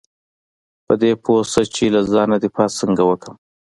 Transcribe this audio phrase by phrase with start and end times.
[0.85, 3.35] په دې پوه شه چې له ځانه دفاع څنګه وکړم.